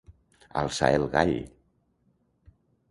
Alçar 0.61 0.89
el 1.01 1.05
gall. 1.17 1.37